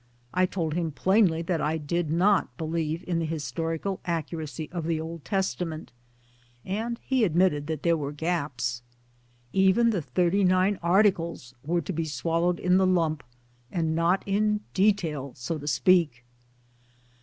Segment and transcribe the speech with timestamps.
[0.33, 4.99] I told him plainly that I did not believe in the historical accuracy of the
[4.99, 5.91] Old Testament;
[6.65, 8.81] and he admitted that there were gaps'!
[9.53, 13.21] Even the Thirty nine Articles were to be swallowed in the lump,
[13.71, 16.25] and not in detail, so to speak.